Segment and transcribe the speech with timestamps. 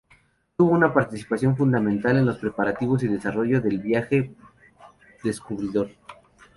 [0.57, 4.33] Tuvo una participación fundamental en los preparativos y desarrollo del viaje
[5.23, 5.91] descubridor.